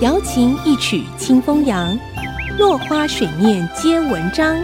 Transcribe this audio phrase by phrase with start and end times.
[0.00, 1.98] 瑶琴一曲清风扬，
[2.58, 4.56] 落花水面皆文章。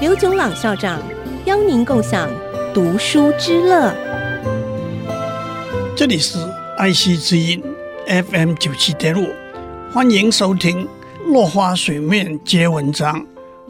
[0.00, 1.00] 刘炯朗校长
[1.46, 2.28] 邀您共享
[2.74, 3.94] 读书之乐。
[5.96, 6.38] 这里是
[6.76, 7.62] 爱惜之音
[8.06, 9.28] FM 九七点五，
[9.92, 10.84] 欢迎收听
[11.32, 13.20] 《落花水面皆文章》，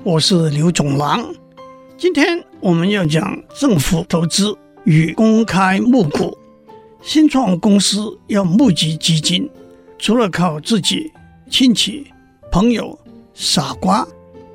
[0.02, 1.24] 我是刘炯朗。
[1.96, 6.36] 今天我们要讲政府投资与公开募股。
[7.02, 9.48] 新创公司要募集基金。
[9.98, 11.12] 除了靠自己、
[11.50, 12.06] 亲戚、
[12.50, 12.98] 朋友、
[13.34, 14.06] 傻瓜、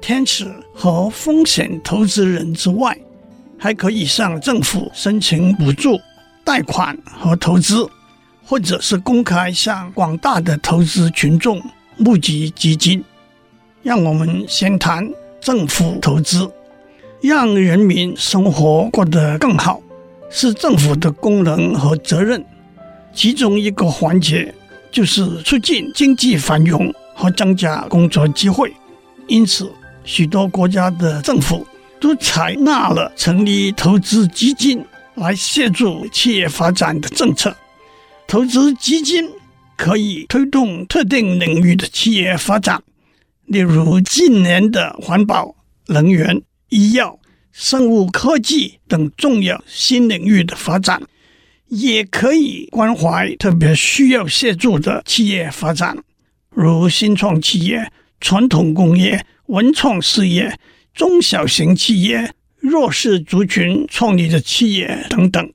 [0.01, 2.97] 天使和风险投资人之外，
[3.57, 5.99] 还可以向政府申请补助、
[6.43, 7.87] 贷款和投资，
[8.43, 11.61] 或者是公开向广大的投资群众
[11.97, 13.03] 募集基金。
[13.83, 15.07] 让我们先谈
[15.39, 16.51] 政府投资，
[17.21, 19.79] 让人民生活过得更好，
[20.29, 22.43] 是政府的功能和责任。
[23.13, 24.53] 其中一个环节。
[24.91, 28.73] 就是促进经济繁荣和增加工作机会，
[29.27, 29.69] 因此
[30.05, 31.67] 许多国家的政府
[31.99, 34.81] 都采纳了成立投资基金
[35.15, 37.53] 来协助企业发展的政策。
[38.25, 39.29] 投资基金
[39.75, 42.81] 可以推动特定领域的企业发展，
[43.47, 45.53] 例如近年的环保、
[45.87, 47.19] 能源、医药、
[47.57, 51.01] 生物科技等重要新领域的发展。
[51.69, 55.97] 也可以关怀特别需要协助的企业发展，
[56.49, 60.59] 如新创企业、传统工业、文创事业、
[60.93, 65.53] 中小型企业、弱势族群创立的企业等等。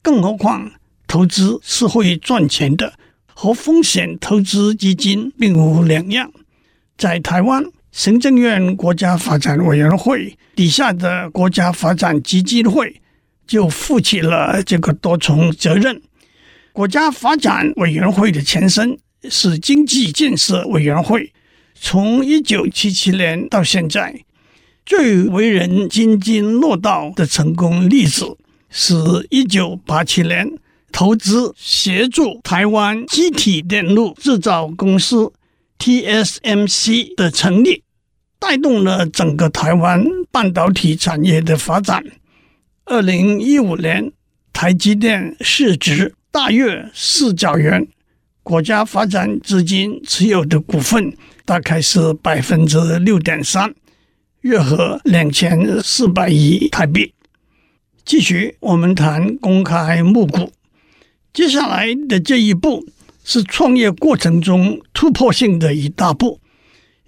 [0.00, 0.70] 更何况，
[1.06, 2.94] 投资是会赚钱的，
[3.26, 6.32] 和风险投资基金并无两样。
[6.96, 13.00] 在台湾，行政院国家发展委员会底下的国家发展基金会。
[13.46, 16.00] 就负起了这个多重责任。
[16.72, 18.96] 国家发展委员会的前身
[19.28, 21.30] 是经济建设委员会，
[21.74, 24.24] 从一九七七年到现在，
[24.86, 28.38] 最为人津津乐道的成功例子
[28.70, 28.94] 是
[29.28, 30.50] 一九八七年
[30.90, 35.30] 投资协助台湾积体电路制造公司
[35.78, 37.82] TSMC 的成立，
[38.38, 42.04] 带动了整个台湾半导体产业的发展。
[42.84, 44.12] 二零一五年，
[44.52, 47.86] 台积电市值大约四兆元，
[48.42, 53.74] 国家发展资金持有的股份大概是百分之六点三，
[54.42, 57.12] 约合两千四百亿台币。
[58.04, 60.52] 继续，我们谈公开募股。
[61.32, 62.86] 接下来的这一步
[63.24, 66.38] 是创业过程中突破性的一大步，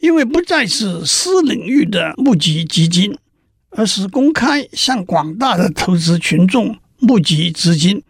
[0.01, 3.17] 因为不再是私领域的募集基金。
[3.71, 8.03] 而是公开向广大的投资群众募集资金，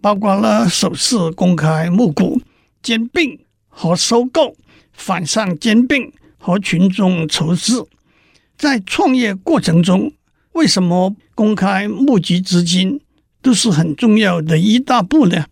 [0.00, 2.40] 包括了首次公开募股、
[2.82, 3.38] 兼并
[3.68, 4.56] 和收购、
[4.94, 7.86] 反向兼并和群众筹资。
[8.56, 10.10] 在创业过程中，
[10.52, 13.02] 为什么公开募集资金
[13.42, 15.44] 都是很重要的一大步呢？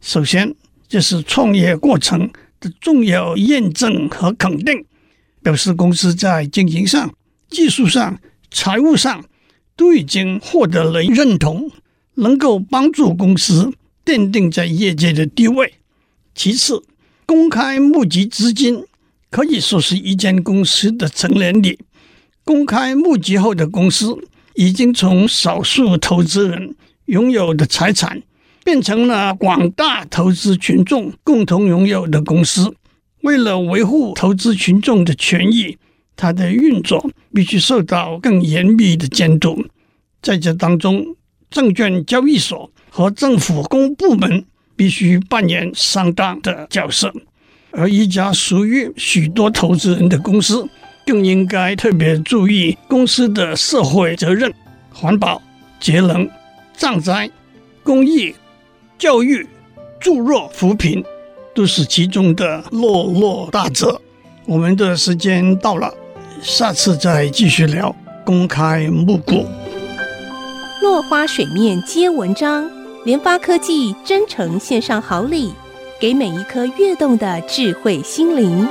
[0.00, 0.54] 首先，
[0.90, 2.28] 这是创业过程
[2.58, 4.84] 的重要验证和肯定，
[5.40, 7.14] 表示公司在经营上、
[7.48, 8.20] 技术上。
[8.52, 9.24] 财务上
[9.76, 11.70] 都已经获得了认同，
[12.14, 13.72] 能够帮助公司
[14.04, 15.74] 奠定在业界的地位。
[16.34, 16.82] 其次，
[17.24, 18.84] 公开募集资金
[19.30, 21.78] 可以说是一间公司的成年礼。
[22.42, 24.18] 公开募集后的公司
[24.56, 26.74] 已经从少数投资人
[27.06, 28.20] 拥有的财产，
[28.70, 32.72] 变成了广大投资群众共同拥有的公司。
[33.22, 35.76] 为了维护投资群众的权益。
[36.14, 39.64] 它的运作必须受到更严密的监督，
[40.20, 41.16] 在这当中，
[41.50, 44.44] 证券交易所和政府公部门
[44.76, 47.10] 必须扮演相当的角色，
[47.70, 50.68] 而一家属于许多投资人的公司，
[51.06, 54.52] 更应该特别注意公司的社会责任、
[54.92, 55.40] 环保、
[55.80, 56.28] 节能、
[56.76, 57.30] 賑灾、
[57.82, 58.34] 公益、
[59.00, 59.48] 教育、
[59.98, 61.02] 助弱扶贫，
[61.54, 63.98] 都是其中的落落大者。
[64.44, 65.90] 我们的时间到了。
[66.42, 67.94] 下次再继续聊
[68.26, 69.46] 公开募股。
[70.82, 72.70] 落花水面皆文章，
[73.06, 75.54] 联发科技真诚献上好礼，
[75.98, 78.68] 给每一颗跃动的智慧心灵。